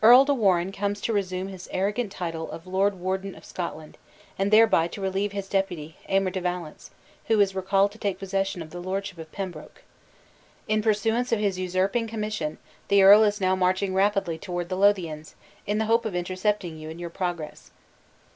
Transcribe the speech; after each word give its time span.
"Earl 0.00 0.24
de 0.26 0.32
Warenne 0.32 0.70
comes 0.70 1.00
to 1.00 1.12
resume 1.12 1.48
his 1.48 1.68
arrogant 1.72 2.12
title 2.12 2.48
of 2.52 2.68
Lord 2.68 3.00
Warden 3.00 3.34
of 3.34 3.44
Scotland, 3.44 3.98
and 4.38 4.52
thereby 4.52 4.86
to 4.86 5.00
relieve 5.00 5.32
his 5.32 5.48
deputy, 5.48 5.96
Aymer 6.08 6.30
de 6.30 6.40
Valence, 6.40 6.92
who 7.24 7.40
is 7.40 7.52
recalled 7.52 7.90
to 7.90 7.98
take 7.98 8.20
possession 8.20 8.62
of 8.62 8.70
the 8.70 8.78
lordship 8.78 9.18
of 9.18 9.32
Pembroke. 9.32 9.82
In 10.68 10.82
pursuance 10.82 11.32
of 11.32 11.40
his 11.40 11.58
usurping 11.58 12.06
commission, 12.06 12.58
the 12.86 13.02
earl 13.02 13.24
is 13.24 13.40
now 13.40 13.56
marching 13.56 13.92
rapidly 13.92 14.38
toward 14.38 14.68
the 14.68 14.76
Lothians, 14.76 15.34
in 15.66 15.78
the 15.78 15.86
hope 15.86 16.04
of 16.04 16.14
intercepting 16.14 16.78
you 16.78 16.88
in 16.88 17.00
your 17.00 17.10
progress. 17.10 17.72